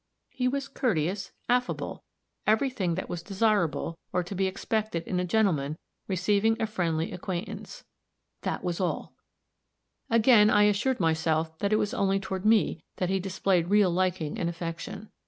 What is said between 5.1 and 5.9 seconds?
a gentleman